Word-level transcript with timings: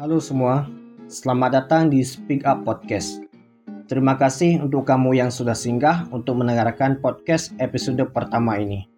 Halo 0.00 0.16
semua, 0.16 0.64
selamat 1.12 1.60
datang 1.60 1.92
di 1.92 2.00
Speak 2.00 2.48
Up 2.48 2.64
Podcast. 2.64 3.20
Terima 3.84 4.16
kasih 4.16 4.64
untuk 4.64 4.88
kamu 4.88 5.20
yang 5.20 5.28
sudah 5.28 5.52
singgah 5.52 6.08
untuk 6.08 6.40
mendengarkan 6.40 6.96
podcast 7.04 7.52
episode 7.60 8.00
pertama 8.08 8.56
ini. 8.56 8.88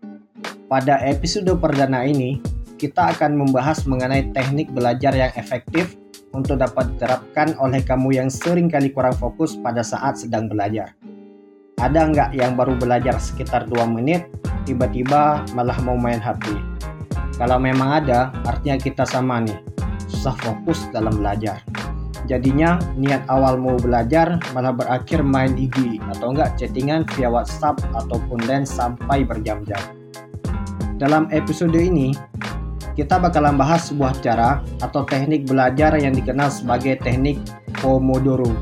Pada 0.71 1.03
episode 1.03 1.51
perdana 1.59 2.07
ini, 2.07 2.39
kita 2.79 3.19
akan 3.19 3.35
membahas 3.35 3.83
mengenai 3.83 4.31
teknik 4.31 4.71
belajar 4.71 5.11
yang 5.11 5.35
efektif 5.35 5.99
untuk 6.31 6.63
dapat 6.63 6.95
diterapkan 6.95 7.59
oleh 7.59 7.83
kamu 7.83 8.23
yang 8.23 8.31
sering 8.31 8.71
kali 8.71 8.95
kurang 8.95 9.19
fokus 9.19 9.59
pada 9.59 9.83
saat 9.83 10.23
sedang 10.23 10.47
belajar. 10.47 10.95
Ada 11.83 12.15
nggak 12.15 12.31
yang 12.39 12.55
baru 12.55 12.79
belajar 12.79 13.19
sekitar 13.19 13.67
2 13.67 13.91
menit, 13.91 14.31
tiba-tiba 14.63 15.43
malah 15.51 15.83
mau 15.83 15.99
main 15.99 16.23
HP? 16.23 16.47
Kalau 17.35 17.59
memang 17.59 17.91
ada, 18.07 18.31
artinya 18.47 18.79
kita 18.79 19.03
sama 19.03 19.43
nih, 19.43 19.72
susah 20.23 20.39
fokus 20.39 20.87
dalam 20.95 21.19
belajar. 21.19 21.59
Jadinya 22.31 22.79
niat 22.95 23.27
awal 23.27 23.59
mau 23.59 23.75
belajar 23.75 24.39
malah 24.55 24.71
berakhir 24.71 25.19
main 25.27 25.59
IG 25.59 25.99
atau 26.15 26.31
enggak 26.31 26.55
chattingan 26.55 27.03
via 27.19 27.27
WhatsApp 27.27 27.83
ataupun 27.91 28.39
dan 28.47 28.63
sampai 28.63 29.27
berjam-jam. 29.27 29.83
Dalam 31.03 31.27
episode 31.35 31.75
ini, 31.75 32.15
kita 32.95 33.19
bakalan 33.19 33.59
bahas 33.59 33.91
sebuah 33.91 34.15
cara 34.23 34.63
atau 34.79 35.03
teknik 35.03 35.51
belajar 35.51 35.91
yang 35.99 36.15
dikenal 36.15 36.55
sebagai 36.55 37.03
teknik 37.03 37.43
Pomodoro. 37.83 38.55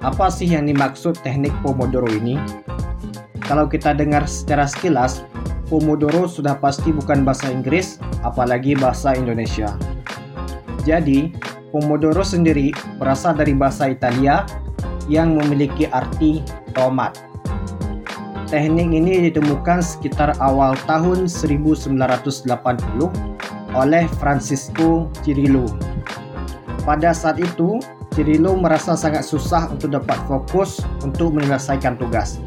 Apa 0.00 0.32
sih 0.32 0.48
yang 0.48 0.64
dimaksud 0.64 1.20
teknik 1.20 1.52
Pomodoro 1.60 2.08
ini? 2.08 2.40
Kalau 3.44 3.68
kita 3.68 3.92
dengar 3.92 4.24
secara 4.24 4.64
sekilas, 4.64 5.20
Pomodoro 5.68 6.24
sudah 6.24 6.56
pasti 6.56 6.96
bukan 6.96 7.28
bahasa 7.28 7.52
Inggris, 7.52 8.00
apalagi 8.24 8.72
bahasa 8.72 9.12
Indonesia. 9.12 9.76
Jadi, 10.86 11.34
Pomodoro 11.74 12.22
sendiri 12.22 12.70
berasal 12.96 13.34
dari 13.36 13.52
bahasa 13.52 13.90
Italia 13.90 14.46
yang 15.10 15.34
memiliki 15.34 15.90
arti 15.90 16.40
tomat. 16.72 17.18
Teknik 18.46 18.94
ini 18.94 19.26
ditemukan 19.28 19.82
sekitar 19.82 20.38
awal 20.38 20.78
tahun 20.86 21.26
1980 21.26 21.98
oleh 23.74 24.04
Francisco 24.22 25.10
Cirillo. 25.26 25.66
Pada 26.86 27.10
saat 27.10 27.42
itu, 27.42 27.82
Cirillo 28.14 28.54
merasa 28.54 28.94
sangat 28.94 29.26
susah 29.26 29.68
untuk 29.68 29.90
dapat 29.90 30.16
fokus 30.30 30.80
untuk 31.02 31.34
menyelesaikan 31.34 31.98
tugas. 31.98 32.38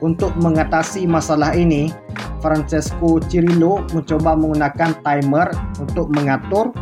Untuk 0.00 0.32
mengatasi 0.40 1.04
masalah 1.04 1.52
ini, 1.52 1.92
Francesco 2.40 3.20
Cirillo 3.20 3.84
mencoba 3.92 4.32
menggunakan 4.32 4.96
timer 5.04 5.52
untuk 5.76 6.08
mengatur 6.16 6.72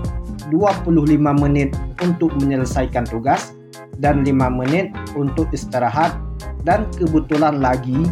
25 0.51 1.17
menit 1.19 1.75
untuk 2.01 2.33
menyelesaikan 2.41 3.05
tugas 3.07 3.55
dan 3.99 4.23
5 4.23 4.33
menit 4.53 4.93
untuk 5.19 5.51
istirahat 5.51 6.15
dan 6.63 6.87
kebetulan 6.95 7.59
lagi 7.59 8.07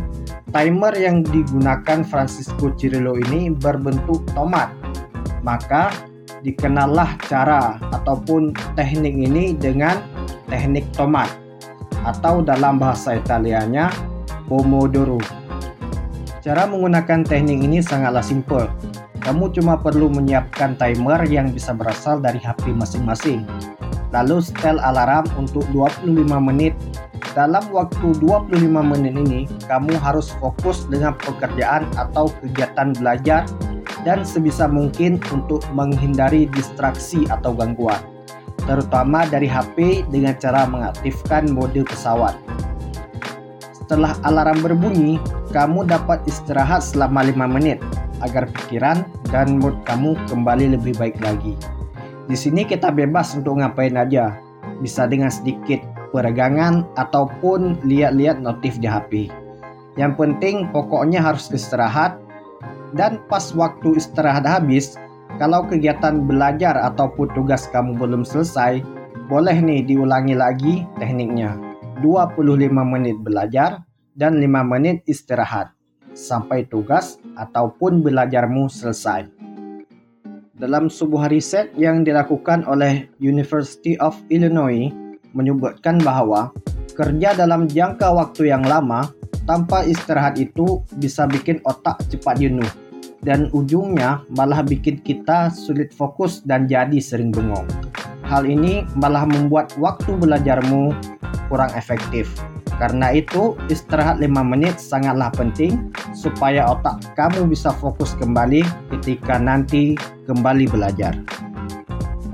timer 0.50 0.94
yang 0.96 1.20
digunakan 1.26 2.00
Francisco 2.06 2.72
Cirillo 2.74 3.18
ini 3.28 3.52
berbentuk 3.52 4.24
tomat. 4.32 4.72
Maka 5.44 5.92
dikenallah 6.42 7.18
cara 7.26 7.78
ataupun 7.94 8.54
teknik 8.78 9.14
ini 9.14 9.54
dengan 9.54 9.98
teknik 10.46 10.86
tomat 10.94 11.30
atau 12.06 12.42
dalam 12.42 12.78
bahasa 12.78 13.18
Italianya 13.18 13.90
Pomodoro. 14.46 15.18
Cara 16.38 16.62
menggunakan 16.70 17.26
teknik 17.26 17.58
ini 17.66 17.82
sangatlah 17.82 18.22
simpel. 18.22 18.70
Kamu 19.26 19.50
cuma 19.50 19.74
perlu 19.74 20.06
menyiapkan 20.06 20.78
timer 20.78 21.26
yang 21.26 21.50
bisa 21.50 21.74
berasal 21.74 22.22
dari 22.22 22.38
HP 22.38 22.70
masing-masing. 22.70 23.42
Lalu 24.14 24.38
setel 24.38 24.78
alarm 24.78 25.26
untuk 25.34 25.66
25 25.74 26.38
menit. 26.38 26.78
Dalam 27.34 27.66
waktu 27.74 28.14
25 28.22 28.54
menit 28.86 29.18
ini, 29.18 29.40
kamu 29.66 29.98
harus 29.98 30.30
fokus 30.38 30.86
dengan 30.86 31.18
pekerjaan 31.18 31.84
atau 31.98 32.30
kegiatan 32.38 32.94
belajar 32.94 33.44
dan 34.06 34.22
sebisa 34.22 34.70
mungkin 34.70 35.18
untuk 35.34 35.66
menghindari 35.74 36.46
distraksi 36.54 37.26
atau 37.26 37.50
gangguan, 37.50 37.98
terutama 38.64 39.26
dari 39.26 39.50
HP 39.50 40.06
dengan 40.08 40.38
cara 40.38 40.62
mengaktifkan 40.70 41.50
mode 41.50 41.82
pesawat. 41.82 42.38
Setelah 43.86 44.18
alarm 44.26 44.66
berbunyi, 44.66 45.14
kamu 45.54 45.86
dapat 45.86 46.18
istirahat 46.26 46.82
selama 46.82 47.22
5 47.22 47.38
menit 47.46 47.78
agar 48.18 48.50
pikiran 48.50 49.06
dan 49.30 49.62
mood 49.62 49.78
kamu 49.86 50.18
kembali 50.26 50.74
lebih 50.74 50.98
baik 50.98 51.14
lagi. 51.22 51.54
Di 52.26 52.34
sini 52.34 52.66
kita 52.66 52.90
bebas 52.90 53.38
untuk 53.38 53.62
ngapain 53.62 53.94
aja, 53.94 54.42
bisa 54.82 55.06
dengan 55.06 55.30
sedikit 55.30 55.78
peregangan 56.10 56.82
ataupun 56.98 57.78
lihat-lihat 57.86 58.42
notif 58.42 58.74
di 58.82 58.90
HP. 58.90 59.30
Yang 59.94 60.18
penting 60.18 60.66
pokoknya 60.74 61.22
harus 61.22 61.46
istirahat 61.54 62.18
dan 62.98 63.22
pas 63.30 63.54
waktu 63.54 64.02
istirahat 64.02 64.42
habis, 64.42 64.98
kalau 65.38 65.62
kegiatan 65.62 66.26
belajar 66.26 66.74
ataupun 66.74 67.30
tugas 67.38 67.70
kamu 67.70 67.94
belum 67.94 68.26
selesai, 68.26 68.82
boleh 69.30 69.54
nih 69.62 69.86
diulangi 69.86 70.34
lagi 70.34 70.82
tekniknya. 70.98 71.65
25 72.02 72.72
menit 72.84 73.16
belajar, 73.20 73.84
dan 74.16 74.40
5 74.40 74.64
menit 74.64 75.04
istirahat 75.04 75.76
sampai 76.16 76.64
tugas 76.64 77.20
ataupun 77.36 78.00
belajarmu 78.00 78.72
selesai. 78.72 79.28
Dalam 80.56 80.88
sebuah 80.88 81.28
riset 81.28 81.76
yang 81.76 82.00
dilakukan 82.00 82.64
oleh 82.64 83.12
University 83.20 84.00
of 84.00 84.16
Illinois 84.32 84.88
menyebutkan 85.36 86.00
bahwa 86.00 86.48
kerja 86.96 87.36
dalam 87.36 87.68
jangka 87.68 88.08
waktu 88.08 88.48
yang 88.48 88.64
lama 88.64 89.12
tanpa 89.44 89.84
istirahat 89.84 90.40
itu 90.40 90.80
bisa 90.96 91.28
bikin 91.28 91.60
otak 91.68 92.00
cepat 92.08 92.40
jenuh 92.40 92.72
dan 93.20 93.52
ujungnya 93.52 94.24
malah 94.32 94.64
bikin 94.64 94.96
kita 95.04 95.52
sulit 95.52 95.92
fokus 95.92 96.40
dan 96.40 96.64
jadi 96.64 96.96
sering 97.04 97.28
bengong. 97.28 97.68
Hal 98.24 98.48
ini 98.48 98.82
malah 98.98 99.28
membuat 99.28 99.76
waktu 99.78 100.16
belajarmu 100.18 101.15
kurang 101.48 101.70
efektif. 101.74 102.30
Karena 102.76 103.08
itu, 103.14 103.56
istirahat 103.72 104.20
5 104.20 104.28
menit 104.44 104.76
sangatlah 104.76 105.32
penting 105.32 105.88
supaya 106.12 106.68
otak 106.68 107.00
kamu 107.16 107.48
bisa 107.48 107.72
fokus 107.72 108.12
kembali 108.20 108.60
ketika 108.92 109.40
nanti 109.40 109.96
kembali 110.28 110.68
belajar. 110.68 111.16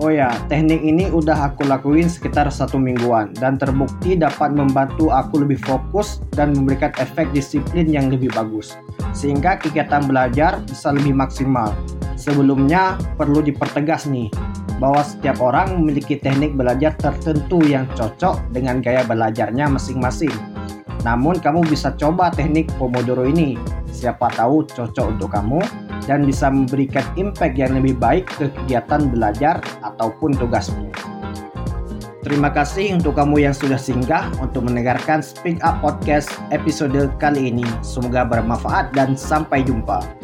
Oh 0.03 0.11
ya, 0.11 0.35
teknik 0.51 0.83
ini 0.83 1.15
udah 1.15 1.55
aku 1.55 1.63
lakuin 1.63 2.11
sekitar 2.11 2.51
satu 2.51 2.75
mingguan 2.75 3.31
dan 3.39 3.55
terbukti 3.55 4.19
dapat 4.19 4.51
membantu 4.51 5.15
aku 5.15 5.47
lebih 5.47 5.63
fokus 5.63 6.19
dan 6.35 6.59
memberikan 6.59 6.91
efek 6.99 7.31
disiplin 7.31 7.87
yang 7.87 8.11
lebih 8.11 8.35
bagus. 8.35 8.75
Sehingga 9.15 9.63
kegiatan 9.63 10.03
belajar 10.11 10.59
bisa 10.67 10.91
lebih 10.91 11.15
maksimal. 11.15 11.71
Sebelumnya 12.19 12.99
perlu 13.15 13.47
dipertegas 13.47 14.11
nih, 14.11 14.27
bahwa 14.83 15.07
setiap 15.07 15.39
orang 15.39 15.79
memiliki 15.79 16.19
teknik 16.19 16.59
belajar 16.59 16.91
tertentu 16.99 17.63
yang 17.63 17.87
cocok 17.95 18.43
dengan 18.51 18.83
gaya 18.83 19.07
belajarnya 19.07 19.71
masing-masing. 19.71 20.35
Namun 21.07 21.39
kamu 21.39 21.63
bisa 21.71 21.95
coba 21.95 22.35
teknik 22.35 22.67
Pomodoro 22.83 23.23
ini, 23.23 23.55
siapa 23.95 24.27
tahu 24.35 24.67
cocok 24.67 25.07
untuk 25.15 25.31
kamu 25.31 25.63
dan 26.11 26.27
bisa 26.27 26.51
memberikan 26.51 27.07
impact 27.15 27.55
yang 27.55 27.79
lebih 27.79 27.95
baik 27.95 28.27
ke 28.27 28.51
kegiatan 28.51 29.07
belajar 29.07 29.63
ataupun 29.87 30.35
tugasmu. 30.35 30.91
Terima 32.23 32.55
kasih 32.55 32.95
untuk 32.95 33.19
kamu 33.19 33.51
yang 33.51 33.55
sudah 33.55 33.79
singgah 33.79 34.31
untuk 34.39 34.67
mendengarkan 34.67 35.23
Speak 35.23 35.59
Up 35.67 35.83
Podcast 35.83 36.31
episode 36.55 36.95
kali 37.19 37.51
ini. 37.51 37.67
Semoga 37.83 38.23
bermanfaat 38.23 38.95
dan 38.95 39.19
sampai 39.19 39.67
jumpa. 39.67 40.22